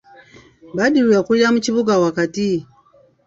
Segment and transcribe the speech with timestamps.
[0.75, 2.47] Badru yakulira mu kibuga wakati.